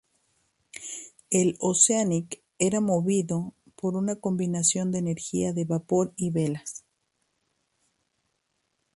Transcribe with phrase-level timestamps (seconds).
[1.29, 6.83] El "Oceanic" era movido por una combinación de energía de vapor y velas.